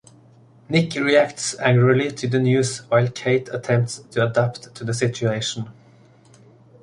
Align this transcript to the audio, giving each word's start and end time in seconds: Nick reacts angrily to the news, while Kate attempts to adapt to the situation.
Nick 0.67 0.95
reacts 0.95 1.53
angrily 1.59 2.09
to 2.09 2.27
the 2.27 2.39
news, 2.39 2.79
while 2.89 3.07
Kate 3.07 3.47
attempts 3.53 3.99
to 3.99 4.25
adapt 4.25 4.73
to 4.73 4.83
the 4.83 4.95
situation. 4.95 5.69